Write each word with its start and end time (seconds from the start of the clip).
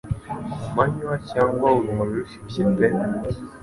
Ku 0.61 0.67
manywa 0.75 1.15
cyangwa 1.31 1.67
urumuri 1.77 2.11
rushyushye 2.19 2.61
pe 2.75 2.87